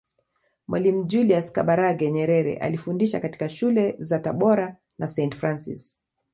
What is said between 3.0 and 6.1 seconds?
katika Shule za Tabora na Saint Francis